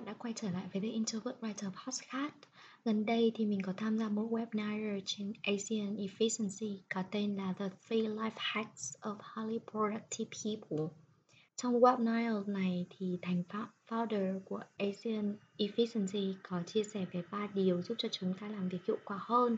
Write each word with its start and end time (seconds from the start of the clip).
Bạn, 0.00 0.06
các 0.06 0.12
bạn 0.12 0.14
đã 0.14 0.22
quay 0.22 0.32
trở 0.36 0.50
lại 0.50 0.68
với 0.72 0.82
The 0.82 0.88
Introvert 0.88 1.36
Writer 1.40 1.70
Podcast. 1.70 2.34
Gần 2.84 3.06
đây 3.06 3.32
thì 3.34 3.46
mình 3.46 3.62
có 3.62 3.72
tham 3.76 3.98
gia 3.98 4.08
một 4.08 4.28
webinar 4.30 5.00
trên 5.06 5.32
Asian 5.42 5.96
Efficiency 5.96 6.78
có 6.94 7.02
tên 7.10 7.36
là 7.36 7.54
The 7.58 7.68
Three 7.88 8.08
Life 8.08 8.30
Hacks 8.36 8.94
of 9.00 9.16
Highly 9.36 9.58
Productive 9.70 10.30
People. 10.44 10.86
Trong 11.56 11.80
webinar 11.80 12.52
này 12.52 12.86
thì 12.98 13.18
thành 13.22 13.42
founder 13.88 14.40
của 14.44 14.60
Asian 14.78 15.36
Efficiency 15.58 16.34
có 16.42 16.62
chia 16.66 16.82
sẻ 16.84 17.06
về 17.12 17.22
ba 17.30 17.48
điều 17.54 17.82
giúp 17.82 17.94
cho 17.98 18.08
chúng 18.12 18.34
ta 18.40 18.48
làm 18.48 18.68
việc 18.68 18.86
hiệu 18.86 18.98
quả 19.04 19.18
hơn. 19.20 19.56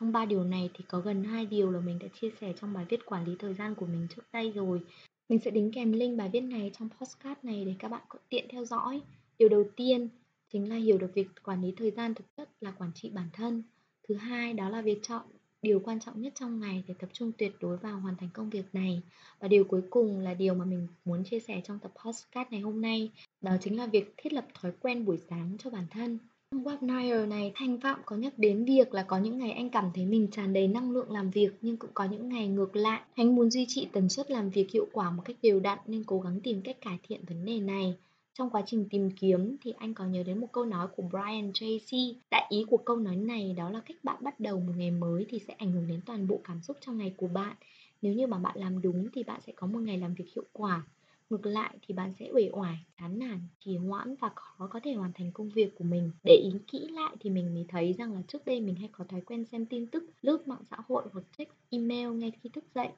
Trong 0.00 0.12
ba 0.12 0.24
điều 0.24 0.44
này 0.44 0.70
thì 0.74 0.84
có 0.88 1.00
gần 1.00 1.24
hai 1.24 1.46
điều 1.46 1.70
là 1.70 1.80
mình 1.80 1.98
đã 1.98 2.06
chia 2.20 2.30
sẻ 2.40 2.52
trong 2.60 2.72
bài 2.72 2.86
viết 2.88 3.06
quản 3.06 3.24
lý 3.24 3.36
thời 3.38 3.54
gian 3.54 3.74
của 3.74 3.86
mình 3.86 4.06
trước 4.10 4.22
đây 4.32 4.52
rồi 4.54 4.80
mình 5.28 5.38
sẽ 5.38 5.50
đính 5.50 5.72
kèm 5.72 5.92
link 5.92 6.18
bài 6.18 6.30
viết 6.32 6.40
này 6.40 6.70
trong 6.78 6.88
podcast 7.00 7.44
này 7.44 7.64
để 7.64 7.74
các 7.78 7.88
bạn 7.88 8.02
có 8.08 8.18
tiện 8.28 8.46
theo 8.50 8.64
dõi. 8.64 9.02
Điều 9.38 9.48
đầu 9.48 9.64
tiên 9.76 10.08
chính 10.52 10.68
là 10.68 10.76
hiểu 10.76 10.98
được 10.98 11.10
việc 11.14 11.26
quản 11.42 11.62
lý 11.62 11.72
thời 11.76 11.90
gian 11.90 12.14
thực 12.14 12.24
chất 12.36 12.48
là 12.60 12.70
quản 12.70 12.90
trị 12.94 13.10
bản 13.10 13.28
thân. 13.32 13.62
Thứ 14.08 14.14
hai 14.14 14.52
đó 14.52 14.68
là 14.68 14.80
việc 14.80 14.98
chọn 15.02 15.22
điều 15.62 15.80
quan 15.80 16.00
trọng 16.00 16.20
nhất 16.20 16.32
trong 16.36 16.60
ngày 16.60 16.84
để 16.88 16.94
tập 16.98 17.10
trung 17.12 17.32
tuyệt 17.38 17.52
đối 17.60 17.76
vào 17.76 18.00
hoàn 18.00 18.16
thành 18.16 18.28
công 18.34 18.50
việc 18.50 18.64
này. 18.72 19.02
Và 19.40 19.48
điều 19.48 19.64
cuối 19.64 19.82
cùng 19.90 20.18
là 20.18 20.34
điều 20.34 20.54
mà 20.54 20.64
mình 20.64 20.86
muốn 21.04 21.24
chia 21.24 21.40
sẻ 21.40 21.60
trong 21.64 21.78
tập 21.78 21.92
podcast 22.04 22.50
này 22.50 22.60
hôm 22.60 22.80
nay, 22.80 23.10
đó 23.40 23.52
chính 23.60 23.76
là 23.76 23.86
việc 23.86 24.14
thiết 24.16 24.32
lập 24.32 24.46
thói 24.60 24.72
quen 24.80 25.04
buổi 25.04 25.18
sáng 25.30 25.56
cho 25.58 25.70
bản 25.70 25.86
thân. 25.90 26.18
Trong 26.50 26.64
webinar 26.64 27.28
này, 27.28 27.52
Thanh 27.54 27.80
Phạm 27.80 28.00
có 28.04 28.16
nhắc 28.16 28.38
đến 28.38 28.64
việc 28.64 28.94
là 28.94 29.02
có 29.02 29.18
những 29.18 29.38
ngày 29.38 29.52
anh 29.52 29.70
cảm 29.70 29.90
thấy 29.94 30.06
mình 30.06 30.28
tràn 30.30 30.52
đầy 30.52 30.68
năng 30.68 30.90
lượng 30.90 31.10
làm 31.10 31.30
việc 31.30 31.50
nhưng 31.60 31.76
cũng 31.76 31.90
có 31.94 32.04
những 32.04 32.28
ngày 32.28 32.48
ngược 32.48 32.76
lại. 32.76 33.00
Anh 33.14 33.36
muốn 33.36 33.50
duy 33.50 33.64
trì 33.68 33.88
tần 33.92 34.08
suất 34.08 34.30
làm 34.30 34.50
việc 34.50 34.70
hiệu 34.70 34.86
quả 34.92 35.10
một 35.10 35.22
cách 35.24 35.36
đều 35.42 35.60
đặn 35.60 35.78
nên 35.86 36.04
cố 36.04 36.20
gắng 36.20 36.40
tìm 36.40 36.62
cách 36.62 36.80
cải 36.80 36.98
thiện 37.02 37.24
vấn 37.28 37.44
đề 37.44 37.60
này. 37.60 37.96
Trong 38.38 38.50
quá 38.50 38.62
trình 38.66 38.88
tìm 38.90 39.10
kiếm 39.10 39.56
thì 39.60 39.72
anh 39.78 39.94
có 39.94 40.04
nhớ 40.06 40.22
đến 40.22 40.38
một 40.40 40.46
câu 40.52 40.64
nói 40.64 40.88
của 40.96 41.02
Brian 41.02 41.50
Tracy. 41.54 42.16
Đại 42.30 42.46
ý 42.50 42.64
của 42.70 42.76
câu 42.76 42.96
nói 42.96 43.16
này 43.16 43.54
đó 43.56 43.70
là 43.70 43.80
cách 43.80 43.96
bạn 44.02 44.24
bắt 44.24 44.40
đầu 44.40 44.60
một 44.60 44.72
ngày 44.76 44.90
mới 44.90 45.26
thì 45.28 45.38
sẽ 45.38 45.54
ảnh 45.58 45.72
hưởng 45.72 45.86
đến 45.88 46.00
toàn 46.06 46.26
bộ 46.28 46.40
cảm 46.44 46.62
xúc 46.62 46.76
trong 46.80 46.98
ngày 46.98 47.14
của 47.16 47.28
bạn. 47.28 47.56
Nếu 48.02 48.14
như 48.14 48.26
mà 48.26 48.38
bạn 48.38 48.58
làm 48.58 48.82
đúng 48.82 49.08
thì 49.12 49.22
bạn 49.22 49.40
sẽ 49.40 49.52
có 49.56 49.66
một 49.66 49.78
ngày 49.78 49.98
làm 49.98 50.14
việc 50.14 50.24
hiệu 50.34 50.44
quả. 50.52 50.86
Ngược 51.30 51.46
lại 51.46 51.78
thì 51.82 51.94
bạn 51.94 52.12
sẽ 52.18 52.30
uể 52.34 52.48
oải, 52.52 52.76
chán 53.00 53.18
nản, 53.18 53.40
trì 53.60 53.76
hoãn 53.76 54.14
và 54.20 54.30
khó 54.34 54.66
có 54.70 54.80
thể 54.84 54.92
hoàn 54.92 55.12
thành 55.12 55.32
công 55.32 55.50
việc 55.50 55.74
của 55.74 55.84
mình. 55.84 56.10
Để 56.24 56.34
ý 56.34 56.50
kỹ 56.72 56.86
lại 56.90 57.16
thì 57.20 57.30
mình 57.30 57.54
mới 57.54 57.64
thấy 57.68 57.92
rằng 57.92 58.14
là 58.14 58.22
trước 58.28 58.44
đây 58.44 58.60
mình 58.60 58.74
hay 58.76 58.88
có 58.92 59.04
thói 59.04 59.20
quen 59.20 59.44
xem 59.44 59.66
tin 59.66 59.86
tức, 59.86 60.04
lướt 60.22 60.48
mạng 60.48 60.62
xã 60.70 60.76
hội 60.88 61.04
hoặc 61.12 61.24
check 61.38 61.52
email 61.70 62.08
ngay 62.08 62.32
khi 62.42 62.50
thức 62.52 62.64
dậy. 62.74 62.88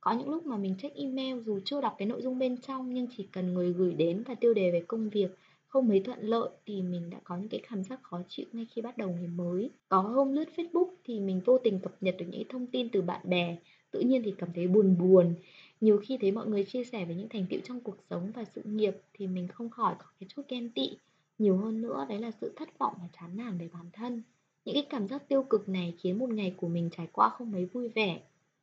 Có 0.00 0.12
những 0.12 0.30
lúc 0.30 0.46
mà 0.46 0.56
mình 0.56 0.74
check 0.82 0.96
email 0.96 1.40
dù 1.40 1.60
chưa 1.64 1.80
đọc 1.80 1.94
cái 1.98 2.08
nội 2.08 2.22
dung 2.22 2.38
bên 2.38 2.56
trong 2.56 2.94
nhưng 2.94 3.06
chỉ 3.16 3.28
cần 3.32 3.54
người 3.54 3.72
gửi 3.72 3.94
đến 3.94 4.22
và 4.26 4.34
tiêu 4.34 4.54
đề 4.54 4.70
về 4.70 4.84
công 4.88 5.08
việc 5.08 5.30
không 5.68 5.88
mấy 5.88 6.00
thuận 6.00 6.18
lợi 6.20 6.48
thì 6.66 6.82
mình 6.82 7.10
đã 7.10 7.18
có 7.24 7.36
những 7.36 7.48
cái 7.48 7.60
cảm 7.70 7.84
giác 7.84 8.02
khó 8.02 8.20
chịu 8.28 8.46
ngay 8.52 8.66
khi 8.70 8.82
bắt 8.82 8.98
đầu 8.98 9.10
ngày 9.10 9.28
mới. 9.28 9.70
Có 9.88 10.00
hôm 10.00 10.32
lướt 10.32 10.48
Facebook 10.56 10.88
thì 11.04 11.20
mình 11.20 11.40
vô 11.44 11.58
tình 11.58 11.80
cập 11.80 11.92
nhật 12.00 12.14
được 12.18 12.26
những 12.30 12.48
thông 12.48 12.66
tin 12.66 12.88
từ 12.88 13.02
bạn 13.02 13.20
bè, 13.24 13.56
tự 13.90 14.00
nhiên 14.00 14.22
thì 14.24 14.34
cảm 14.38 14.48
thấy 14.54 14.66
buồn 14.66 14.96
buồn. 14.98 15.34
Nhiều 15.80 16.00
khi 16.04 16.18
thấy 16.20 16.32
mọi 16.32 16.46
người 16.46 16.64
chia 16.64 16.84
sẻ 16.84 17.04
về 17.04 17.14
những 17.14 17.28
thành 17.28 17.46
tựu 17.50 17.60
trong 17.64 17.80
cuộc 17.80 17.96
sống 18.10 18.32
và 18.34 18.44
sự 18.54 18.62
nghiệp 18.64 18.96
thì 19.14 19.26
mình 19.26 19.48
không 19.48 19.70
khỏi 19.70 19.94
có 19.98 20.04
cái 20.20 20.28
chút 20.36 20.42
ghen 20.48 20.70
tị. 20.70 20.96
Nhiều 21.38 21.56
hơn 21.56 21.80
nữa 21.80 22.06
đấy 22.08 22.18
là 22.18 22.30
sự 22.30 22.52
thất 22.56 22.78
vọng 22.78 22.94
và 22.98 23.08
chán 23.20 23.36
nản 23.36 23.58
về 23.58 23.68
bản 23.72 23.86
thân. 23.92 24.22
Những 24.64 24.74
cái 24.74 24.86
cảm 24.90 25.08
giác 25.08 25.28
tiêu 25.28 25.42
cực 25.42 25.68
này 25.68 25.94
khiến 25.98 26.18
một 26.18 26.30
ngày 26.30 26.54
của 26.56 26.68
mình 26.68 26.90
trải 26.96 27.06
qua 27.12 27.28
không 27.28 27.52
mấy 27.52 27.64
vui 27.64 27.88
vẻ 27.88 28.20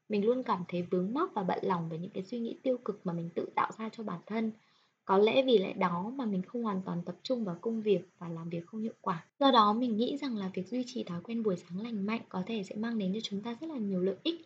mình 0.09 0.25
luôn 0.25 0.43
cảm 0.43 0.63
thấy 0.67 0.81
vướng 0.81 1.13
mắc 1.13 1.29
và 1.33 1.43
bận 1.43 1.59
lòng 1.61 1.89
về 1.89 1.97
những 1.97 2.11
cái 2.11 2.23
suy 2.23 2.39
nghĩ 2.39 2.57
tiêu 2.63 2.77
cực 2.85 3.05
mà 3.05 3.13
mình 3.13 3.29
tự 3.35 3.45
tạo 3.55 3.71
ra 3.77 3.89
cho 3.89 4.03
bản 4.03 4.19
thân. 4.25 4.51
Có 5.05 5.17
lẽ 5.17 5.43
vì 5.45 5.57
lẽ 5.57 5.73
đó 5.73 6.11
mà 6.15 6.25
mình 6.25 6.41
không 6.41 6.63
hoàn 6.63 6.81
toàn 6.85 7.01
tập 7.05 7.15
trung 7.23 7.43
vào 7.43 7.57
công 7.61 7.81
việc 7.81 8.09
và 8.19 8.29
làm 8.29 8.49
việc 8.49 8.65
không 8.65 8.81
hiệu 8.81 8.93
quả. 9.01 9.25
Do 9.39 9.51
đó 9.51 9.73
mình 9.73 9.97
nghĩ 9.97 10.17
rằng 10.17 10.37
là 10.37 10.51
việc 10.53 10.67
duy 10.67 10.83
trì 10.87 11.03
thói 11.03 11.21
quen 11.23 11.43
buổi 11.43 11.55
sáng 11.57 11.81
lành 11.81 12.05
mạnh 12.05 12.21
có 12.29 12.43
thể 12.45 12.63
sẽ 12.63 12.75
mang 12.75 12.97
đến 12.97 13.13
cho 13.13 13.19
chúng 13.23 13.41
ta 13.41 13.57
rất 13.61 13.69
là 13.69 13.77
nhiều 13.77 14.01
lợi 14.01 14.15
ích. 14.23 14.41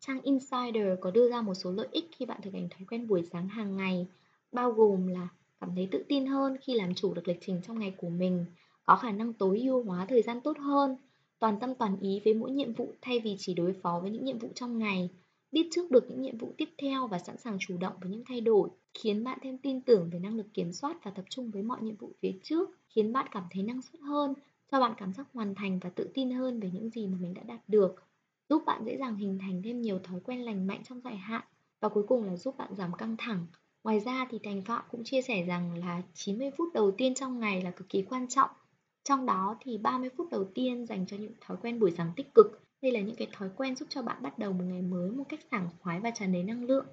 Trang 0.00 0.20
Insider 0.20 0.86
có 1.00 1.10
đưa 1.10 1.30
ra 1.30 1.42
một 1.42 1.54
số 1.54 1.72
lợi 1.72 1.88
ích 1.90 2.04
khi 2.12 2.26
bạn 2.26 2.40
thực 2.42 2.54
hành 2.54 2.68
thói 2.68 2.86
quen 2.90 3.08
buổi 3.08 3.22
sáng 3.32 3.48
hàng 3.48 3.76
ngày, 3.76 4.06
bao 4.52 4.72
gồm 4.72 5.06
là 5.06 5.28
cảm 5.60 5.70
thấy 5.74 5.88
tự 5.90 6.04
tin 6.08 6.26
hơn 6.26 6.56
khi 6.60 6.74
làm 6.74 6.94
chủ 6.94 7.14
được 7.14 7.28
lịch 7.28 7.38
trình 7.46 7.60
trong 7.66 7.78
ngày 7.78 7.94
của 7.96 8.08
mình, 8.08 8.44
có 8.84 8.96
khả 8.96 9.10
năng 9.10 9.32
tối 9.32 9.60
ưu 9.60 9.82
hóa 9.82 10.06
thời 10.06 10.22
gian 10.22 10.40
tốt 10.40 10.58
hơn, 10.58 10.96
toàn 11.44 11.58
tâm 11.60 11.74
toàn 11.74 11.96
ý 12.00 12.20
với 12.24 12.34
mỗi 12.34 12.50
nhiệm 12.50 12.72
vụ 12.72 12.94
thay 13.02 13.20
vì 13.20 13.36
chỉ 13.38 13.54
đối 13.54 13.72
phó 13.72 13.98
với 14.02 14.10
những 14.10 14.24
nhiệm 14.24 14.38
vụ 14.38 14.48
trong 14.54 14.78
ngày, 14.78 15.10
biết 15.52 15.68
trước 15.70 15.90
được 15.90 16.04
những 16.08 16.20
nhiệm 16.20 16.38
vụ 16.38 16.54
tiếp 16.58 16.68
theo 16.78 17.06
và 17.06 17.18
sẵn 17.18 17.38
sàng 17.38 17.56
chủ 17.60 17.76
động 17.76 17.92
với 18.00 18.10
những 18.10 18.24
thay 18.28 18.40
đổi, 18.40 18.68
khiến 18.94 19.24
bạn 19.24 19.38
thêm 19.42 19.58
tin 19.58 19.80
tưởng 19.80 20.10
về 20.12 20.18
năng 20.18 20.36
lực 20.36 20.46
kiểm 20.54 20.72
soát 20.72 21.04
và 21.04 21.10
tập 21.10 21.24
trung 21.30 21.50
với 21.50 21.62
mọi 21.62 21.82
nhiệm 21.82 21.96
vụ 21.96 22.12
phía 22.22 22.32
trước, 22.42 22.70
khiến 22.88 23.12
bạn 23.12 23.26
cảm 23.30 23.44
thấy 23.50 23.62
năng 23.62 23.82
suất 23.82 24.00
hơn, 24.00 24.34
cho 24.72 24.80
bạn 24.80 24.92
cảm 24.96 25.12
giác 25.12 25.26
hoàn 25.32 25.54
thành 25.54 25.78
và 25.78 25.90
tự 25.90 26.10
tin 26.14 26.30
hơn 26.30 26.60
về 26.60 26.70
những 26.72 26.90
gì 26.90 27.06
mà 27.06 27.16
mình 27.20 27.34
đã 27.34 27.42
đạt 27.42 27.60
được 27.68 27.94
giúp 28.48 28.62
bạn 28.66 28.84
dễ 28.84 28.96
dàng 28.96 29.16
hình 29.16 29.38
thành 29.38 29.62
thêm 29.64 29.80
nhiều 29.80 29.98
thói 29.98 30.20
quen 30.20 30.40
lành 30.40 30.66
mạnh 30.66 30.82
trong 30.88 31.00
dài 31.00 31.16
hạn 31.16 31.42
và 31.80 31.88
cuối 31.88 32.04
cùng 32.08 32.24
là 32.24 32.36
giúp 32.36 32.56
bạn 32.58 32.74
giảm 32.74 32.92
căng 32.92 33.16
thẳng. 33.18 33.46
Ngoài 33.84 34.00
ra 34.00 34.26
thì 34.30 34.38
Thành 34.42 34.62
Phạm 34.62 34.84
cũng 34.90 35.04
chia 35.04 35.22
sẻ 35.22 35.44
rằng 35.44 35.78
là 35.78 36.02
90 36.14 36.50
phút 36.56 36.68
đầu 36.74 36.90
tiên 36.90 37.14
trong 37.14 37.40
ngày 37.40 37.62
là 37.62 37.70
cực 37.70 37.88
kỳ 37.88 38.02
quan 38.02 38.28
trọng. 38.28 38.50
Trong 39.04 39.26
đó 39.26 39.56
thì 39.60 39.78
30 39.78 40.10
phút 40.16 40.30
đầu 40.30 40.44
tiên 40.54 40.86
dành 40.86 41.06
cho 41.06 41.16
những 41.16 41.32
thói 41.40 41.56
quen 41.62 41.80
buổi 41.80 41.90
sáng 41.90 42.12
tích 42.16 42.34
cực. 42.34 42.60
Đây 42.82 42.92
là 42.92 43.00
những 43.00 43.16
cái 43.16 43.28
thói 43.32 43.48
quen 43.56 43.76
giúp 43.76 43.86
cho 43.88 44.02
bạn 44.02 44.22
bắt 44.22 44.38
đầu 44.38 44.52
một 44.52 44.64
ngày 44.64 44.82
mới 44.82 45.10
một 45.10 45.24
cách 45.28 45.40
sảng 45.50 45.68
khoái 45.80 46.00
và 46.00 46.10
tràn 46.10 46.32
đầy 46.32 46.42
năng 46.42 46.64
lượng. 46.64 46.86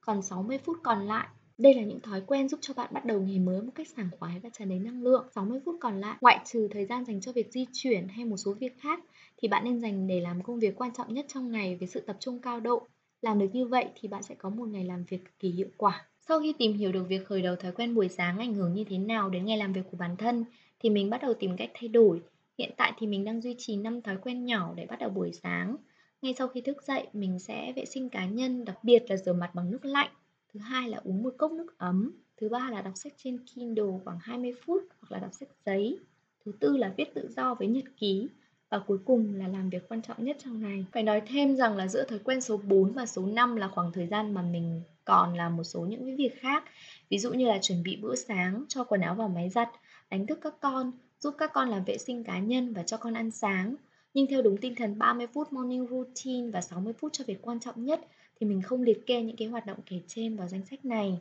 Còn 0.00 0.22
60 0.22 0.58
phút 0.58 0.76
còn 0.82 1.06
lại 1.06 1.28
đây 1.62 1.74
là 1.74 1.82
những 1.82 2.00
thói 2.00 2.20
quen 2.26 2.48
giúp 2.48 2.60
cho 2.62 2.74
bạn 2.74 2.90
bắt 2.92 3.04
đầu 3.04 3.20
ngày 3.20 3.38
mới 3.38 3.62
một 3.62 3.72
cách 3.74 3.88
sảng 3.96 4.08
khoái 4.18 4.40
và 4.42 4.48
tràn 4.52 4.68
đầy 4.68 4.78
năng 4.78 5.02
lượng. 5.02 5.26
60 5.34 5.60
phút 5.64 5.76
còn 5.80 6.00
lại, 6.00 6.16
ngoại 6.20 6.40
trừ 6.44 6.68
thời 6.72 6.86
gian 6.86 7.04
dành 7.04 7.20
cho 7.20 7.32
việc 7.32 7.52
di 7.52 7.66
chuyển 7.72 8.08
hay 8.08 8.24
một 8.24 8.36
số 8.36 8.52
việc 8.52 8.78
khác, 8.80 9.00
thì 9.36 9.48
bạn 9.48 9.64
nên 9.64 9.80
dành 9.80 10.06
để 10.06 10.20
làm 10.20 10.42
công 10.42 10.58
việc 10.58 10.76
quan 10.76 10.90
trọng 10.94 11.14
nhất 11.14 11.26
trong 11.28 11.50
ngày 11.50 11.76
với 11.76 11.88
sự 11.88 12.00
tập 12.00 12.16
trung 12.20 12.38
cao 12.38 12.60
độ. 12.60 12.86
Làm 13.22 13.38
được 13.38 13.48
như 13.52 13.66
vậy 13.66 13.86
thì 14.00 14.08
bạn 14.08 14.22
sẽ 14.22 14.34
có 14.34 14.50
một 14.50 14.68
ngày 14.68 14.84
làm 14.84 15.04
việc 15.04 15.24
cực 15.24 15.38
kỳ 15.38 15.50
hiệu 15.50 15.68
quả. 15.76 16.06
Sau 16.28 16.40
khi 16.40 16.54
tìm 16.58 16.72
hiểu 16.72 16.92
được 16.92 17.04
việc 17.08 17.26
khởi 17.26 17.42
đầu 17.42 17.56
thói 17.56 17.72
quen 17.72 17.94
buổi 17.94 18.08
sáng 18.08 18.38
ảnh 18.38 18.54
hưởng 18.54 18.74
như 18.74 18.84
thế 18.84 18.98
nào 18.98 19.30
đến 19.30 19.44
ngày 19.44 19.58
làm 19.58 19.72
việc 19.72 19.82
của 19.90 19.96
bản 19.96 20.16
thân, 20.16 20.44
thì 20.82 20.90
mình 20.90 21.10
bắt 21.10 21.22
đầu 21.22 21.34
tìm 21.34 21.56
cách 21.56 21.70
thay 21.74 21.88
đổi. 21.88 22.20
Hiện 22.58 22.70
tại 22.76 22.92
thì 22.98 23.06
mình 23.06 23.24
đang 23.24 23.40
duy 23.40 23.54
trì 23.58 23.76
5 23.76 24.02
thói 24.02 24.16
quen 24.16 24.44
nhỏ 24.44 24.72
để 24.76 24.86
bắt 24.86 24.98
đầu 24.98 25.10
buổi 25.10 25.32
sáng. 25.32 25.76
Ngay 26.22 26.34
sau 26.38 26.48
khi 26.48 26.60
thức 26.60 26.82
dậy, 26.86 27.06
mình 27.12 27.38
sẽ 27.38 27.72
vệ 27.76 27.84
sinh 27.84 28.08
cá 28.08 28.26
nhân, 28.26 28.64
đặc 28.64 28.84
biệt 28.84 29.02
là 29.08 29.16
rửa 29.16 29.32
mặt 29.32 29.54
bằng 29.54 29.70
nước 29.70 29.84
lạnh 29.84 30.10
thứ 30.54 30.60
hai 30.60 30.88
là 30.88 31.00
uống 31.04 31.22
một 31.22 31.34
cốc 31.38 31.52
nước 31.52 31.78
ấm 31.78 32.12
thứ 32.36 32.48
ba 32.48 32.70
là 32.70 32.82
đọc 32.82 32.92
sách 32.96 33.12
trên 33.16 33.38
Kindle 33.38 33.98
khoảng 34.04 34.18
20 34.22 34.52
phút 34.66 34.82
hoặc 35.00 35.12
là 35.12 35.18
đọc 35.18 35.30
sách 35.32 35.48
giấy 35.66 35.98
thứ 36.44 36.52
tư 36.60 36.76
là 36.76 36.92
viết 36.96 37.14
tự 37.14 37.28
do 37.36 37.54
với 37.54 37.68
nhật 37.68 37.84
ký 37.96 38.28
và 38.70 38.78
cuối 38.78 38.98
cùng 39.04 39.34
là 39.34 39.48
làm 39.48 39.70
việc 39.70 39.88
quan 39.88 40.02
trọng 40.02 40.24
nhất 40.24 40.36
trong 40.44 40.60
ngày. 40.60 40.84
Phải 40.92 41.02
nói 41.02 41.22
thêm 41.26 41.56
rằng 41.56 41.76
là 41.76 41.88
giữa 41.88 42.04
thói 42.04 42.18
quen 42.18 42.40
số 42.40 42.56
4 42.56 42.92
và 42.92 43.06
số 43.06 43.26
5 43.26 43.56
là 43.56 43.68
khoảng 43.68 43.92
thời 43.92 44.06
gian 44.06 44.34
mà 44.34 44.42
mình 44.42 44.82
còn 45.04 45.36
làm 45.36 45.56
một 45.56 45.64
số 45.64 45.80
những 45.80 46.04
cái 46.04 46.16
việc 46.16 46.40
khác. 46.40 46.64
Ví 47.12 47.18
dụ 47.18 47.32
như 47.32 47.46
là 47.46 47.58
chuẩn 47.62 47.82
bị 47.82 47.96
bữa 47.96 48.14
sáng, 48.14 48.64
cho 48.68 48.84
quần 48.84 49.00
áo 49.00 49.14
vào 49.14 49.28
máy 49.28 49.50
giặt, 49.50 49.68
đánh 50.10 50.26
thức 50.26 50.38
các 50.42 50.54
con, 50.60 50.92
giúp 51.20 51.34
các 51.38 51.50
con 51.54 51.68
làm 51.68 51.84
vệ 51.84 51.98
sinh 51.98 52.24
cá 52.24 52.38
nhân 52.38 52.72
và 52.72 52.82
cho 52.82 52.96
con 52.96 53.14
ăn 53.14 53.30
sáng. 53.30 53.74
Nhưng 54.14 54.26
theo 54.26 54.42
đúng 54.42 54.56
tinh 54.56 54.74
thần 54.74 54.98
30 54.98 55.26
phút 55.26 55.52
morning 55.52 55.86
routine 55.90 56.50
và 56.50 56.60
60 56.60 56.92
phút 56.92 57.12
cho 57.12 57.24
việc 57.26 57.38
quan 57.42 57.60
trọng 57.60 57.84
nhất 57.84 58.00
thì 58.40 58.46
mình 58.46 58.62
không 58.62 58.82
liệt 58.82 59.06
kê 59.06 59.22
những 59.22 59.36
cái 59.36 59.48
hoạt 59.48 59.66
động 59.66 59.78
kể 59.86 60.00
trên 60.06 60.36
vào 60.36 60.48
danh 60.48 60.66
sách 60.66 60.84
này. 60.84 61.18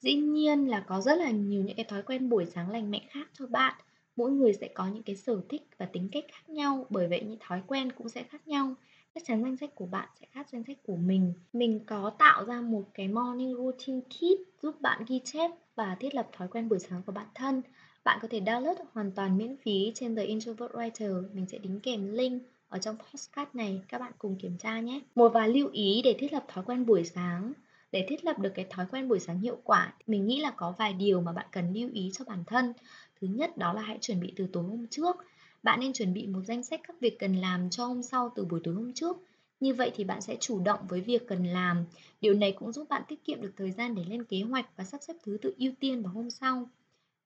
Dĩ 0.00 0.14
nhiên 0.14 0.66
là 0.70 0.84
có 0.88 1.00
rất 1.00 1.18
là 1.18 1.30
nhiều 1.30 1.62
những 1.62 1.76
cái 1.76 1.84
thói 1.84 2.02
quen 2.02 2.28
buổi 2.28 2.46
sáng 2.46 2.70
lành 2.70 2.90
mạnh 2.90 3.06
khác 3.10 3.28
cho 3.38 3.46
bạn. 3.46 3.74
Mỗi 4.16 4.30
người 4.30 4.52
sẽ 4.52 4.68
có 4.74 4.88
những 4.88 5.02
cái 5.02 5.16
sở 5.16 5.40
thích 5.48 5.62
và 5.78 5.86
tính 5.86 6.08
cách 6.12 6.24
khác 6.32 6.48
nhau, 6.48 6.86
bởi 6.90 7.08
vậy 7.08 7.22
những 7.26 7.38
thói 7.40 7.62
quen 7.66 7.92
cũng 7.92 8.08
sẽ 8.08 8.22
khác 8.22 8.48
nhau. 8.48 8.74
Chắc 9.16 9.24
chắn 9.24 9.42
danh 9.42 9.56
sách 9.56 9.74
của 9.74 9.86
bạn 9.86 10.08
sẽ 10.20 10.26
khác 10.32 10.46
danh 10.52 10.64
sách 10.66 10.76
của 10.86 10.96
mình. 10.96 11.32
Mình 11.52 11.80
có 11.86 12.10
tạo 12.18 12.44
ra 12.44 12.60
một 12.60 12.82
cái 12.94 13.08
morning 13.08 13.56
routine 13.56 14.00
kit 14.00 14.62
giúp 14.62 14.80
bạn 14.80 15.04
ghi 15.08 15.20
chép 15.24 15.50
và 15.74 15.96
thiết 16.00 16.14
lập 16.14 16.28
thói 16.32 16.48
quen 16.48 16.68
buổi 16.68 16.78
sáng 16.78 17.02
của 17.06 17.12
bản 17.12 17.26
thân. 17.34 17.62
Bạn 18.04 18.18
có 18.22 18.28
thể 18.30 18.40
download 18.40 18.74
hoàn 18.92 19.10
toàn 19.12 19.38
miễn 19.38 19.56
phí 19.56 19.92
trên 19.94 20.16
The 20.16 20.22
Introvert 20.24 20.72
Writer. 20.72 21.34
Mình 21.34 21.46
sẽ 21.46 21.58
đính 21.58 21.80
kèm 21.80 22.12
link 22.12 22.42
ở 22.68 22.78
trong 22.78 22.96
postcard 22.96 23.50
này 23.54 23.80
các 23.88 24.00
bạn 24.00 24.12
cùng 24.18 24.36
kiểm 24.36 24.58
tra 24.58 24.80
nhé. 24.80 25.00
Một 25.14 25.28
vài 25.28 25.48
lưu 25.48 25.68
ý 25.72 26.00
để 26.04 26.16
thiết 26.18 26.32
lập 26.32 26.44
thói 26.48 26.64
quen 26.64 26.86
buổi 26.86 27.04
sáng. 27.04 27.52
Để 27.92 28.06
thiết 28.08 28.24
lập 28.24 28.38
được 28.38 28.52
cái 28.54 28.66
thói 28.70 28.86
quen 28.90 29.08
buổi 29.08 29.20
sáng 29.20 29.40
hiệu 29.40 29.58
quả, 29.64 29.94
mình 30.06 30.26
nghĩ 30.26 30.40
là 30.40 30.50
có 30.50 30.74
vài 30.78 30.92
điều 30.92 31.20
mà 31.20 31.32
bạn 31.32 31.46
cần 31.52 31.72
lưu 31.74 31.90
ý 31.92 32.10
cho 32.14 32.24
bản 32.24 32.44
thân. 32.46 32.72
Thứ 33.20 33.26
nhất 33.26 33.56
đó 33.56 33.72
là 33.72 33.82
hãy 33.82 33.98
chuẩn 34.00 34.20
bị 34.20 34.32
từ 34.36 34.46
tối 34.52 34.64
hôm 34.64 34.86
trước. 34.90 35.16
Bạn 35.66 35.80
nên 35.80 35.92
chuẩn 35.92 36.14
bị 36.14 36.26
một 36.26 36.40
danh 36.44 36.62
sách 36.62 36.80
các 36.88 37.00
việc 37.00 37.18
cần 37.18 37.36
làm 37.36 37.70
cho 37.70 37.86
hôm 37.86 38.02
sau 38.02 38.32
từ 38.36 38.44
buổi 38.44 38.60
tối 38.64 38.74
hôm 38.74 38.92
trước. 38.92 39.16
Như 39.60 39.74
vậy 39.74 39.92
thì 39.94 40.04
bạn 40.04 40.20
sẽ 40.20 40.36
chủ 40.40 40.60
động 40.60 40.80
với 40.88 41.00
việc 41.00 41.28
cần 41.28 41.44
làm. 41.44 41.84
Điều 42.20 42.34
này 42.34 42.52
cũng 42.52 42.72
giúp 42.72 42.88
bạn 42.88 43.02
tiết 43.08 43.24
kiệm 43.24 43.40
được 43.42 43.52
thời 43.56 43.70
gian 43.70 43.94
để 43.94 44.04
lên 44.08 44.24
kế 44.24 44.40
hoạch 44.40 44.66
và 44.76 44.84
sắp 44.84 45.00
xếp 45.02 45.14
thứ 45.22 45.38
tự 45.42 45.54
ưu 45.58 45.72
tiên 45.80 46.02
vào 46.02 46.12
hôm 46.12 46.30
sau. 46.30 46.68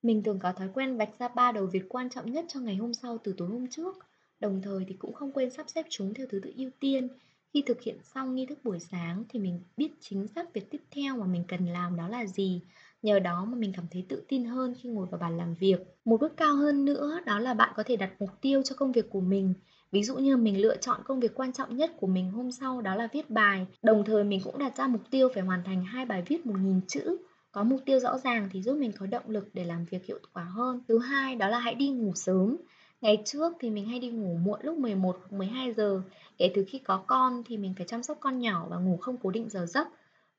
Mình 0.02 0.22
thường 0.22 0.38
có 0.38 0.52
thói 0.52 0.68
quen 0.74 0.96
vạch 0.96 1.18
ra 1.18 1.28
ba 1.28 1.52
đầu 1.52 1.66
việc 1.66 1.82
quan 1.88 2.10
trọng 2.10 2.32
nhất 2.32 2.44
cho 2.48 2.60
ngày 2.60 2.76
hôm 2.76 2.94
sau 2.94 3.18
từ 3.18 3.34
tối 3.36 3.48
hôm 3.48 3.66
trước. 3.66 3.98
Đồng 4.40 4.62
thời 4.62 4.84
thì 4.88 4.94
cũng 4.94 5.12
không 5.12 5.32
quên 5.32 5.50
sắp 5.50 5.66
xếp 5.70 5.86
chúng 5.90 6.14
theo 6.14 6.26
thứ 6.30 6.40
tự 6.42 6.52
ưu 6.56 6.70
tiên. 6.80 7.08
Khi 7.54 7.62
thực 7.66 7.82
hiện 7.82 7.98
xong 8.02 8.34
nghi 8.34 8.46
thức 8.46 8.58
buổi 8.64 8.80
sáng 8.80 9.24
thì 9.28 9.38
mình 9.40 9.60
biết 9.76 9.92
chính 10.00 10.28
xác 10.28 10.54
việc 10.54 10.70
tiếp 10.70 10.82
theo 10.90 11.16
mà 11.16 11.26
mình 11.26 11.44
cần 11.48 11.66
làm 11.66 11.96
đó 11.96 12.08
là 12.08 12.26
gì. 12.26 12.62
Nhờ 13.02 13.18
đó 13.18 13.44
mà 13.44 13.56
mình 13.58 13.72
cảm 13.76 13.84
thấy 13.90 14.06
tự 14.08 14.22
tin 14.28 14.44
hơn 14.44 14.74
khi 14.78 14.88
ngồi 14.88 15.06
vào 15.10 15.20
bàn 15.20 15.36
làm 15.36 15.54
việc. 15.54 15.78
Một 16.04 16.20
bước 16.20 16.36
cao 16.36 16.56
hơn 16.56 16.84
nữa 16.84 17.20
đó 17.26 17.38
là 17.38 17.54
bạn 17.54 17.72
có 17.76 17.82
thể 17.82 17.96
đặt 17.96 18.10
mục 18.20 18.30
tiêu 18.40 18.62
cho 18.62 18.74
công 18.74 18.92
việc 18.92 19.10
của 19.10 19.20
mình. 19.20 19.54
Ví 19.92 20.02
dụ 20.02 20.16
như 20.16 20.36
mình 20.36 20.60
lựa 20.60 20.76
chọn 20.76 21.00
công 21.04 21.20
việc 21.20 21.34
quan 21.34 21.52
trọng 21.52 21.76
nhất 21.76 21.92
của 22.00 22.06
mình 22.06 22.30
hôm 22.30 22.50
sau 22.52 22.80
đó 22.80 22.94
là 22.94 23.08
viết 23.12 23.30
bài. 23.30 23.66
Đồng 23.82 24.04
thời 24.04 24.24
mình 24.24 24.40
cũng 24.44 24.58
đặt 24.58 24.76
ra 24.76 24.86
mục 24.86 25.02
tiêu 25.10 25.28
phải 25.34 25.42
hoàn 25.42 25.64
thành 25.64 25.84
hai 25.84 26.04
bài 26.06 26.22
viết 26.26 26.46
1.000 26.46 26.80
chữ. 26.88 27.16
Có 27.52 27.64
mục 27.64 27.80
tiêu 27.86 27.98
rõ 28.00 28.18
ràng 28.18 28.48
thì 28.52 28.62
giúp 28.62 28.76
mình 28.76 28.92
có 28.98 29.06
động 29.06 29.30
lực 29.30 29.48
để 29.52 29.64
làm 29.64 29.84
việc 29.84 30.06
hiệu 30.06 30.18
quả 30.32 30.44
hơn. 30.44 30.80
Thứ 30.88 30.98
hai 30.98 31.36
đó 31.36 31.48
là 31.48 31.58
hãy 31.58 31.74
đi 31.74 31.88
ngủ 31.88 32.12
sớm. 32.14 32.56
Ngày 33.00 33.22
trước 33.24 33.52
thì 33.60 33.70
mình 33.70 33.86
hay 33.86 33.98
đi 33.98 34.10
ngủ 34.10 34.36
muộn 34.44 34.60
lúc 34.62 34.78
11 34.78 35.16
hoặc 35.18 35.32
12 35.32 35.72
giờ. 35.72 36.02
Kể 36.38 36.50
từ 36.54 36.64
khi 36.68 36.78
có 36.78 37.04
con 37.06 37.42
thì 37.46 37.56
mình 37.56 37.74
phải 37.76 37.86
chăm 37.86 38.02
sóc 38.02 38.18
con 38.20 38.38
nhỏ 38.38 38.66
và 38.70 38.76
ngủ 38.78 38.96
không 38.96 39.16
cố 39.22 39.30
định 39.30 39.48
giờ 39.48 39.66
giấc. 39.66 39.88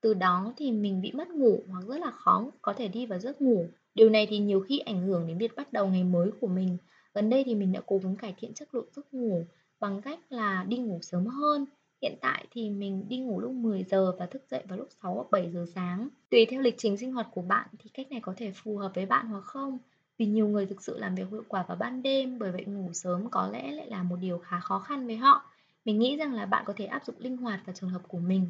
Từ 0.02 0.14
đó 0.14 0.54
thì 0.58 0.72
mình 0.72 1.02
bị 1.02 1.12
mất 1.12 1.30
ngủ 1.30 1.64
hoặc 1.68 1.84
rất 1.88 1.98
là 1.98 2.12
khó 2.12 2.46
có 2.62 2.74
thể 2.74 2.88
đi 2.88 3.06
vào 3.06 3.20
giấc 3.20 3.42
ngủ. 3.42 3.66
Điều 3.96 4.10
này 4.10 4.28
thì 4.30 4.38
nhiều 4.38 4.62
khi 4.62 4.80
ảnh 4.80 5.08
hưởng 5.08 5.28
đến 5.28 5.38
việc 5.38 5.56
bắt 5.56 5.74
đầu 5.74 5.88
ngày 5.88 6.04
mới 6.04 6.32
của 6.42 6.48
mình. 6.48 6.78
Gần 7.14 7.30
đây 7.30 7.44
thì 7.44 7.56
mình 7.56 7.72
đã 7.72 7.82
cố 7.86 7.98
gắng 7.98 8.16
cải 8.16 8.36
thiện 8.38 8.54
chất 8.54 8.76
lượng 8.76 8.90
giấc 8.96 9.14
ngủ 9.14 9.46
bằng 9.80 10.02
cách 10.02 10.20
là 10.30 10.66
đi 10.68 10.78
ngủ 10.78 11.00
sớm 11.02 11.26
hơn. 11.26 11.66
Hiện 12.02 12.18
tại 12.22 12.48
thì 12.52 12.70
mình 12.70 13.06
đi 13.10 13.18
ngủ 13.18 13.42
lúc 13.42 13.52
10 13.52 13.84
giờ 13.84 14.12
và 14.20 14.26
thức 14.26 14.44
dậy 14.52 14.64
vào 14.68 14.78
lúc 14.78 14.88
6 15.04 15.14
hoặc 15.14 15.32
7 15.32 15.52
giờ 15.52 15.66
sáng. 15.76 16.10
Tùy 16.30 16.46
theo 16.46 16.62
lịch 16.62 16.76
trình 16.78 16.98
sinh 16.98 17.14
hoạt 17.14 17.28
của 17.32 17.42
bạn 17.42 17.68
thì 17.80 17.90
cách 17.94 18.12
này 18.12 18.20
có 18.22 18.34
thể 18.38 18.52
phù 18.56 18.78
hợp 18.78 18.92
với 18.96 19.06
bạn 19.06 19.28
hoặc 19.28 19.44
không. 19.44 19.78
Vì 20.22 20.28
nhiều 20.28 20.48
người 20.48 20.66
thực 20.66 20.82
sự 20.82 20.98
làm 21.00 21.16
việc 21.16 21.30
hiệu 21.32 21.44
quả 21.48 21.66
vào 21.68 21.78
ban 21.78 22.02
đêm, 22.02 22.40
bởi 22.40 22.52
vậy 22.52 22.66
ngủ 22.66 22.90
sớm 22.94 23.30
có 23.30 23.50
lẽ 23.54 23.72
lại 23.72 23.88
là 23.88 24.04
một 24.04 24.16
điều 24.16 24.38
khá 24.38 24.60
khó 24.60 24.80
khăn 24.80 25.08
với 25.08 25.18
họ. 25.18 25.44
Mình 25.86 26.00
nghĩ 26.00 26.16
rằng 26.18 26.34
là 26.34 26.46
bạn 26.46 26.64
có 26.68 26.74
thể 26.78 26.86
áp 26.86 27.06
dụng 27.06 27.16
linh 27.20 27.38
hoạt 27.38 27.66
vào 27.66 27.76
trường 27.76 27.90
hợp 27.90 28.02
của 28.08 28.18
mình. 28.18 28.50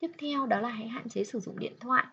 Tiếp 0.00 0.10
theo 0.18 0.46
đó 0.46 0.60
là 0.60 0.68
hãy 0.68 0.88
hạn 0.88 1.08
chế 1.08 1.24
sử 1.24 1.40
dụng 1.40 1.58
điện 1.58 1.72
thoại. 1.80 2.04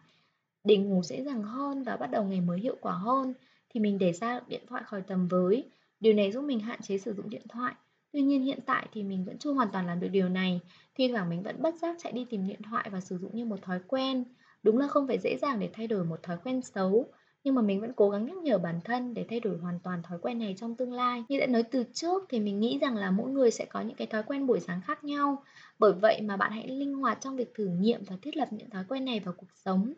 Để 0.63 0.77
ngủ 0.77 1.03
dễ 1.03 1.23
dàng 1.23 1.43
hơn 1.43 1.83
và 1.83 1.97
bắt 1.97 2.11
đầu 2.11 2.23
ngày 2.23 2.41
mới 2.41 2.59
hiệu 2.59 2.75
quả 2.81 2.93
hơn 2.93 3.33
thì 3.69 3.79
mình 3.79 3.97
để 3.97 4.13
ra 4.13 4.39
điện 4.47 4.61
thoại 4.67 4.83
khỏi 4.85 5.01
tầm 5.01 5.27
với. 5.27 5.69
Điều 5.99 6.13
này 6.13 6.31
giúp 6.31 6.41
mình 6.41 6.59
hạn 6.59 6.81
chế 6.81 6.97
sử 6.97 7.13
dụng 7.13 7.29
điện 7.29 7.47
thoại. 7.49 7.73
Tuy 8.11 8.21
nhiên 8.21 8.43
hiện 8.43 8.59
tại 8.65 8.87
thì 8.93 9.03
mình 9.03 9.25
vẫn 9.25 9.37
chưa 9.37 9.51
hoàn 9.51 9.69
toàn 9.71 9.87
làm 9.87 9.99
được 9.99 10.09
điều 10.11 10.29
này. 10.29 10.59
Thi 10.95 11.07
thoảng 11.07 11.29
mình 11.29 11.43
vẫn 11.43 11.61
bất 11.61 11.75
giác 11.75 11.95
chạy 11.99 12.11
đi 12.11 12.25
tìm 12.29 12.47
điện 12.47 12.61
thoại 12.69 12.89
và 12.91 13.01
sử 13.01 13.17
dụng 13.17 13.35
như 13.35 13.45
một 13.45 13.61
thói 13.61 13.79
quen. 13.87 14.23
Đúng 14.63 14.77
là 14.77 14.87
không 14.87 15.07
phải 15.07 15.19
dễ 15.19 15.37
dàng 15.41 15.59
để 15.59 15.69
thay 15.73 15.87
đổi 15.87 16.05
một 16.05 16.23
thói 16.23 16.37
quen 16.43 16.61
xấu, 16.61 17.09
nhưng 17.45 17.55
mà 17.55 17.61
mình 17.61 17.81
vẫn 17.81 17.93
cố 17.95 18.09
gắng 18.09 18.25
nhắc 18.25 18.37
nhở 18.37 18.57
bản 18.57 18.79
thân 18.83 19.13
để 19.13 19.25
thay 19.29 19.39
đổi 19.39 19.57
hoàn 19.57 19.79
toàn 19.83 20.03
thói 20.03 20.19
quen 20.21 20.39
này 20.39 20.55
trong 20.57 20.75
tương 20.75 20.93
lai. 20.93 21.23
Như 21.29 21.39
đã 21.39 21.47
nói 21.47 21.63
từ 21.63 21.83
trước 21.93 22.23
thì 22.29 22.39
mình 22.39 22.59
nghĩ 22.59 22.79
rằng 22.81 22.95
là 22.95 23.11
mỗi 23.11 23.31
người 23.31 23.51
sẽ 23.51 23.65
có 23.65 23.81
những 23.81 23.97
cái 23.97 24.07
thói 24.07 24.23
quen 24.23 24.47
buổi 24.47 24.59
sáng 24.59 24.81
khác 24.87 25.03
nhau. 25.03 25.43
Bởi 25.79 25.93
vậy 25.93 26.21
mà 26.21 26.37
bạn 26.37 26.51
hãy 26.51 26.67
linh 26.67 26.93
hoạt 26.93 27.17
trong 27.21 27.35
việc 27.35 27.53
thử 27.53 27.67
nghiệm 27.67 28.03
và 28.07 28.17
thiết 28.21 28.37
lập 28.37 28.47
những 28.51 28.69
thói 28.69 28.83
quen 28.89 29.05
này 29.05 29.19
vào 29.19 29.33
cuộc 29.37 29.51
sống. 29.65 29.93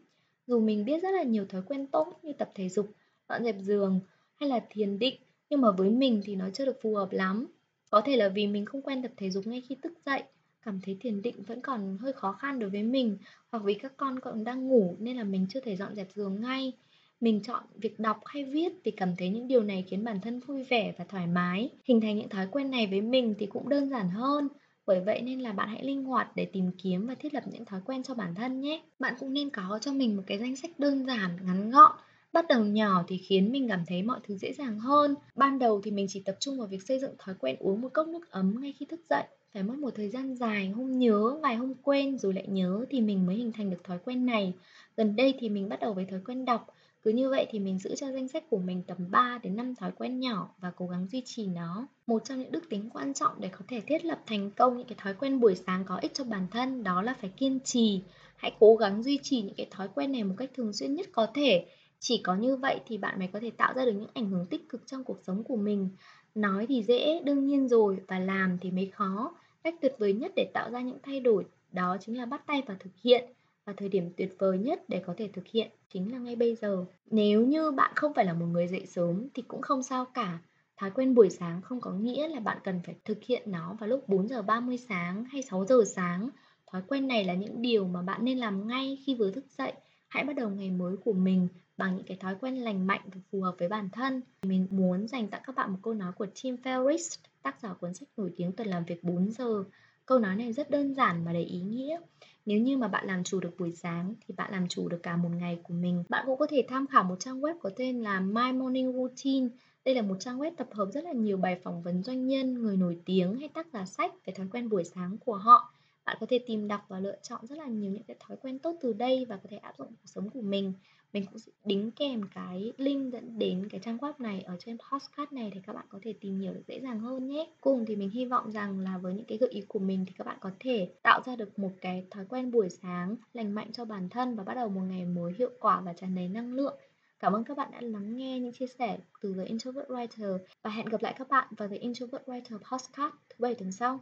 Dù 0.48 0.60
mình 0.60 0.86
biết 0.86 1.04
rất 1.04 1.12
là 1.12 1.24
nhiều 1.24 1.46
thói 1.46 1.62
quen 1.68 1.88
tốt 1.88 2.20
như 2.24 2.34
tập 2.34 2.52
thể 2.56 2.70
dục, 2.70 2.88
dọn 3.30 3.44
dẹp 3.44 3.56
giường 3.60 4.00
hay 4.36 4.50
là 4.50 4.60
thiền 4.70 5.00
định, 5.00 5.16
nhưng 5.50 5.62
mà 5.62 5.72
với 5.72 5.90
mình 5.90 6.22
thì 6.26 6.36
nó 6.36 6.50
chưa 6.54 6.66
được 6.66 6.78
phù 6.82 6.96
hợp 6.96 7.12
lắm. 7.12 7.48
Có 7.90 8.02
thể 8.02 8.16
là 8.16 8.30
vì 8.30 8.48
mình 8.48 8.66
không 8.66 8.82
quen 8.82 9.02
tập 9.02 9.12
thể 9.18 9.30
dục 9.30 9.48
ngay 9.48 9.62
khi 9.70 9.76
thức 9.84 9.94
dậy, 10.06 10.24
cảm 10.62 10.80
thấy 10.86 10.98
thiền 11.02 11.22
định 11.22 11.44
vẫn 11.44 11.62
còn 11.62 11.98
hơi 12.02 12.14
khó 12.14 12.32
khăn 12.32 12.60
đối 12.60 12.70
với 12.70 12.84
mình, 12.84 13.18
hoặc 13.52 13.64
vì 13.64 13.74
các 13.74 13.98
con 13.98 14.20
còn 14.20 14.44
đang 14.44 14.68
ngủ 14.68 14.96
nên 15.00 15.18
là 15.18 15.24
mình 15.24 15.48
chưa 15.50 15.60
thể 15.60 15.76
dọn 15.76 15.96
dẹp 15.96 16.12
giường 16.12 16.42
ngay. 16.42 16.74
Mình 17.22 17.42
chọn 17.44 17.64
việc 17.76 18.00
đọc 18.00 18.18
hay 18.26 18.44
viết 18.44 18.70
vì 18.84 18.92
cảm 18.92 19.16
thấy 19.18 19.30
những 19.30 19.48
điều 19.48 19.64
này 19.64 19.86
khiến 19.88 20.04
bản 20.04 20.22
thân 20.22 20.40
vui 20.40 20.64
vẻ 20.64 20.94
và 20.98 21.06
thoải 21.06 21.28
mái. 21.28 21.70
Hình 21.84 22.02
thành 22.02 22.18
những 22.18 22.30
thói 22.30 22.48
quen 22.52 22.72
này 22.72 22.88
với 22.88 23.02
mình 23.02 23.36
thì 23.40 23.46
cũng 23.46 23.70
đơn 23.70 23.90
giản 23.90 24.10
hơn. 24.10 24.48
Bởi 24.86 25.02
vậy 25.02 25.22
nên 25.22 25.40
là 25.40 25.52
bạn 25.52 25.70
hãy 25.70 25.84
linh 25.84 26.04
hoạt 26.04 26.36
để 26.36 26.46
tìm 26.46 26.72
kiếm 26.84 27.08
và 27.08 27.16
thiết 27.16 27.34
lập 27.34 27.44
những 27.52 27.66
thói 27.66 27.82
quen 27.86 28.04
cho 28.04 28.14
bản 28.14 28.36
thân 28.36 28.62
nhé. 28.62 28.82
Bạn 29.00 29.14
cũng 29.20 29.34
nên 29.34 29.50
có 29.50 29.80
cho 29.82 29.94
mình 29.94 30.16
một 30.18 30.24
cái 30.28 30.38
danh 30.38 30.56
sách 30.56 30.80
đơn 30.80 31.06
giản, 31.06 31.38
ngắn 31.46 31.72
gọn. 31.72 31.92
Bắt 32.34 32.46
đầu 32.50 32.66
nhỏ 32.66 33.04
thì 33.08 33.18
khiến 33.18 33.52
mình 33.52 33.68
cảm 33.70 33.84
thấy 33.88 34.04
mọi 34.04 34.20
thứ 34.24 34.38
dễ 34.38 34.54
dàng 34.54 34.80
hơn. 34.80 35.16
Ban 35.36 35.60
đầu 35.60 35.82
thì 35.84 35.92
mình 35.92 36.06
chỉ 36.10 36.22
tập 36.26 36.36
trung 36.40 36.58
vào 36.58 36.68
việc 36.68 36.84
xây 36.84 37.00
dựng 37.00 37.16
thói 37.20 37.36
quen 37.40 37.56
uống 37.60 37.82
một 37.82 37.90
cốc 37.94 38.08
nước 38.08 38.32
ấm 38.32 38.62
ngay 38.62 38.74
khi 38.80 38.86
thức 38.86 39.00
dậy. 39.10 39.24
Phải 39.54 39.64
mất 39.64 39.78
một 39.78 39.90
thời 39.96 40.10
gian 40.10 40.36
dài, 40.36 40.70
hôm 40.70 41.00
nhớ, 41.00 41.40
vài 41.44 41.56
hôm 41.56 41.74
quên 41.84 42.18
rồi 42.18 42.34
lại 42.34 42.46
nhớ 42.48 42.86
thì 42.90 43.02
mình 43.02 43.26
mới 43.26 43.36
hình 43.36 43.52
thành 43.52 43.70
được 43.70 43.84
thói 43.84 44.00
quen 44.06 44.26
này. 44.26 44.54
Gần 44.98 45.16
đây 45.16 45.34
thì 45.40 45.50
mình 45.50 45.70
bắt 45.70 45.80
đầu 45.80 45.94
với 45.94 46.06
thói 46.06 46.20
quen 46.26 46.46
đọc 46.46 46.68
cứ 47.08 47.14
như 47.14 47.30
vậy 47.30 47.48
thì 47.50 47.60
mình 47.60 47.80
giữ 47.80 47.96
cho 47.96 48.12
danh 48.12 48.28
sách 48.28 48.44
của 48.50 48.58
mình 48.58 48.84
tầm 48.88 48.98
3 49.12 49.40
đến 49.44 49.56
5 49.56 49.76
thói 49.76 49.92
quen 49.92 50.20
nhỏ 50.20 50.50
và 50.60 50.72
cố 50.76 50.88
gắng 50.88 51.08
duy 51.12 51.22
trì 51.26 51.48
nó. 51.48 51.88
Một 52.08 52.26
trong 52.26 52.40
những 52.40 52.52
đức 52.52 52.70
tính 52.70 52.90
quan 52.94 53.14
trọng 53.14 53.32
để 53.40 53.50
có 53.50 53.60
thể 53.68 53.82
thiết 53.82 54.06
lập 54.06 54.20
thành 54.26 54.52
công 54.52 54.78
những 54.78 54.88
cái 54.88 54.98
thói 55.02 55.14
quen 55.14 55.40
buổi 55.40 55.56
sáng 55.56 55.84
có 55.88 55.98
ích 56.02 56.14
cho 56.14 56.24
bản 56.24 56.48
thân 56.52 56.84
đó 56.84 57.02
là 57.02 57.16
phải 57.22 57.30
kiên 57.38 57.60
trì. 57.60 58.02
Hãy 58.36 58.56
cố 58.60 58.76
gắng 58.76 59.04
duy 59.04 59.20
trì 59.24 59.42
những 59.42 59.56
cái 59.56 59.68
thói 59.72 59.88
quen 59.96 60.12
này 60.12 60.24
một 60.24 60.36
cách 60.38 60.50
thường 60.56 60.74
xuyên 60.74 60.96
nhất 60.96 61.08
có 61.12 61.28
thể. 61.34 61.66
Chỉ 62.00 62.22
có 62.24 62.36
như 62.36 62.56
vậy 62.56 62.80
thì 62.88 62.98
bạn 62.98 63.20
mới 63.20 63.28
có 63.28 63.40
thể 63.40 63.52
tạo 63.52 63.74
ra 63.74 63.86
được 63.86 63.94
những 63.94 64.10
ảnh 64.14 64.30
hưởng 64.30 64.46
tích 64.46 64.70
cực 64.70 64.88
trong 64.88 65.04
cuộc 65.04 65.20
sống 65.24 65.44
của 65.44 65.58
mình. 65.58 65.90
Nói 66.36 66.66
thì 66.70 66.84
dễ, 66.84 67.22
đương 67.24 67.46
nhiên 67.46 67.68
rồi 67.68 67.98
và 68.08 68.20
làm 68.20 68.58
thì 68.62 68.72
mới 68.72 68.92
khó. 68.94 69.36
Cách 69.64 69.76
tuyệt 69.82 69.96
vời 69.98 70.14
nhất 70.14 70.32
để 70.36 70.50
tạo 70.54 70.72
ra 70.72 70.82
những 70.82 71.00
thay 71.04 71.20
đổi 71.20 71.46
đó 71.72 71.98
chính 72.02 72.18
là 72.18 72.26
bắt 72.26 72.48
tay 72.48 72.64
và 72.68 72.76
thực 72.80 72.92
hiện 73.04 73.30
và 73.68 73.74
thời 73.78 73.90
điểm 73.90 74.10
tuyệt 74.18 74.36
vời 74.40 74.58
nhất 74.58 74.84
để 74.88 75.04
có 75.06 75.14
thể 75.18 75.30
thực 75.34 75.48
hiện 75.48 75.72
chính 75.90 76.12
là 76.12 76.20
ngay 76.20 76.36
bây 76.36 76.56
giờ. 76.56 76.86
Nếu 77.06 77.46
như 77.46 77.72
bạn 77.72 77.92
không 77.96 78.14
phải 78.14 78.26
là 78.26 78.34
một 78.34 78.46
người 78.46 78.68
dậy 78.68 78.86
sớm 78.86 79.28
thì 79.34 79.42
cũng 79.42 79.62
không 79.62 79.84
sao 79.84 80.06
cả. 80.06 80.40
Thói 80.78 80.92
quen 80.92 81.16
buổi 81.16 81.30
sáng 81.30 81.62
không 81.62 81.82
có 81.82 81.92
nghĩa 81.92 82.28
là 82.28 82.40
bạn 82.40 82.58
cần 82.64 82.80
phải 82.86 82.96
thực 83.06 83.24
hiện 83.24 83.52
nó 83.52 83.76
vào 83.80 83.90
lúc 83.90 84.10
4 84.10 84.28
giờ 84.28 84.42
30 84.42 84.78
sáng 84.78 85.26
hay 85.26 85.42
6 85.42 85.66
giờ 85.66 85.84
sáng. 85.96 86.30
Thói 86.72 86.82
quen 86.88 87.08
này 87.08 87.24
là 87.24 87.34
những 87.34 87.62
điều 87.62 87.88
mà 87.88 88.02
bạn 88.02 88.26
nên 88.26 88.38
làm 88.38 88.68
ngay 88.68 88.98
khi 89.06 89.16
vừa 89.16 89.32
thức 89.32 89.46
dậy. 89.58 89.74
Hãy 90.08 90.24
bắt 90.24 90.36
đầu 90.36 90.50
ngày 90.50 90.70
mới 90.70 90.98
của 90.98 91.14
mình 91.14 91.48
bằng 91.78 91.96
những 91.96 92.06
cái 92.06 92.18
thói 92.18 92.36
quen 92.42 92.56
lành 92.56 92.88
mạnh 92.88 93.02
và 93.06 93.22
phù 93.32 93.42
hợp 93.42 93.56
với 93.60 93.68
bản 93.68 93.90
thân. 93.90 94.22
Mình 94.44 94.68
muốn 94.70 95.08
dành 95.08 95.28
tặng 95.28 95.42
các 95.46 95.56
bạn 95.56 95.72
một 95.72 95.80
câu 95.84 95.94
nói 95.94 96.12
của 96.12 96.28
Tim 96.44 96.56
Ferriss, 96.64 97.18
tác 97.42 97.60
giả 97.62 97.74
cuốn 97.74 97.94
sách 97.94 98.10
nổi 98.18 98.32
tiếng 98.38 98.52
tuần 98.52 98.68
làm 98.68 98.86
việc 98.86 99.04
4 99.04 99.32
giờ. 99.32 99.64
Câu 100.06 100.20
nói 100.20 100.36
này 100.36 100.54
rất 100.54 100.70
đơn 100.70 100.94
giản 100.94 101.26
mà 101.26 101.34
đầy 101.34 101.44
ý 101.44 101.62
nghĩa. 101.62 102.00
Nếu 102.48 102.60
như 102.60 102.78
mà 102.78 102.88
bạn 102.88 103.08
làm 103.08 103.24
chủ 103.24 103.40
được 103.40 103.56
buổi 103.60 103.72
sáng 103.72 104.16
thì 104.28 104.34
bạn 104.38 104.52
làm 104.52 104.68
chủ 104.68 104.90
được 104.90 105.00
cả 105.04 105.18
một 105.18 105.30
ngày 105.30 105.60
của 105.64 105.74
mình. 105.74 106.04
Bạn 106.10 106.24
cũng 106.28 106.40
có 106.40 106.48
thể 106.50 106.66
tham 106.70 106.88
khảo 106.88 107.04
một 107.04 107.16
trang 107.20 107.42
web 107.42 107.60
có 107.60 107.70
tên 107.76 108.02
là 108.02 108.20
My 108.20 108.52
Morning 108.52 108.94
Routine. 108.94 109.48
Đây 109.86 109.96
là 109.96 110.02
một 110.02 110.16
trang 110.20 110.40
web 110.40 110.52
tập 110.58 110.68
hợp 110.72 110.90
rất 110.94 111.04
là 111.04 111.12
nhiều 111.12 111.38
bài 111.38 111.60
phỏng 111.64 111.82
vấn 111.82 112.04
doanh 112.04 112.28
nhân, 112.28 112.54
người 112.54 112.78
nổi 112.78 113.00
tiếng 113.06 113.36
hay 113.36 113.50
tác 113.50 113.68
giả 113.74 113.86
sách 113.86 114.12
về 114.26 114.34
thói 114.34 114.48
quen 114.52 114.70
buổi 114.70 114.84
sáng 114.84 115.18
của 115.26 115.36
họ. 115.36 115.74
Bạn 116.06 116.18
có 116.20 116.26
thể 116.30 116.40
tìm 116.48 116.68
đọc 116.68 116.82
và 116.88 117.00
lựa 117.00 117.16
chọn 117.22 117.48
rất 117.48 117.58
là 117.58 117.66
nhiều 117.66 117.92
những 117.92 118.04
cái 118.04 118.18
thói 118.20 118.38
quen 118.42 118.60
tốt 118.60 118.76
từ 118.82 118.94
đây 118.94 119.26
và 119.26 119.38
có 119.38 119.50
thể 119.50 119.58
áp 119.58 119.74
dụng 119.78 119.88
cuộc 119.88 120.06
sống 120.06 120.30
của 120.30 120.42
mình 120.42 120.74
mình 121.14 121.26
cũng 121.26 121.40
sẽ 121.40 121.52
đính 121.66 121.92
kèm 121.92 122.22
cái 122.36 122.74
link 122.78 123.14
dẫn 123.14 123.40
đến 123.40 123.68
cái 123.70 123.80
trang 123.84 123.98
web 123.98 124.14
này 124.20 124.42
ở 124.42 124.56
trên 124.60 124.78
postcard 124.78 125.32
này 125.32 125.52
để 125.56 125.62
các 125.68 125.74
bạn 125.74 125.86
có 125.90 126.00
thể 126.02 126.14
tìm 126.22 126.40
hiểu 126.40 126.54
được 126.54 126.64
dễ 126.68 126.80
dàng 126.80 127.00
hơn 127.00 127.28
nhé. 127.28 127.50
Cùng 127.62 127.86
thì 127.86 127.96
mình 127.96 128.10
hy 128.10 128.26
vọng 128.26 128.52
rằng 128.52 128.80
là 128.80 128.98
với 128.98 129.14
những 129.14 129.26
cái 129.26 129.38
gợi 129.38 129.50
ý 129.50 129.62
của 129.68 129.80
mình 129.80 130.06
thì 130.08 130.14
các 130.18 130.28
bạn 130.28 130.38
có 130.42 130.52
thể 130.60 130.94
tạo 131.04 131.22
ra 131.26 131.36
được 131.36 131.60
một 131.60 131.72
cái 131.82 132.06
thói 132.12 132.26
quen 132.30 132.52
buổi 132.52 132.70
sáng 132.70 133.16
lành 133.34 133.56
mạnh 133.56 133.72
cho 133.74 133.86
bản 133.86 134.10
thân 134.10 134.36
và 134.36 134.44
bắt 134.44 134.54
đầu 134.54 134.70
một 134.70 134.82
ngày 134.90 135.06
mới 135.06 135.34
hiệu 135.38 135.52
quả 135.60 135.82
và 135.82 135.94
tràn 135.94 136.16
đầy 136.16 136.28
năng 136.28 136.54
lượng. 136.54 136.78
Cảm 137.20 137.34
ơn 137.34 137.44
các 137.44 137.58
bạn 137.58 137.72
đã 137.72 137.82
lắng 137.82 138.16
nghe 138.16 138.40
những 138.40 138.54
chia 138.54 138.68
sẻ 138.80 138.98
từ 139.22 139.34
The 139.34 139.44
Introvert 139.44 139.88
Writer 139.88 140.38
và 140.62 140.70
hẹn 140.70 140.86
gặp 140.86 141.02
lại 141.02 141.16
các 141.18 141.30
bạn 141.30 141.48
vào 141.58 141.68
The 141.68 141.78
Introvert 141.78 142.24
Writer 142.26 142.58
Podcast 142.72 143.14
thứ 143.30 143.36
bảy 143.40 143.56
tuần 143.56 143.72
sau. 143.72 144.00